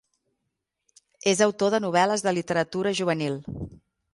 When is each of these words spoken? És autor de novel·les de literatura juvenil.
És 1.31 1.43
autor 1.47 1.73
de 1.75 1.81
novel·les 1.85 2.25
de 2.29 2.33
literatura 2.39 2.95
juvenil. 3.03 3.39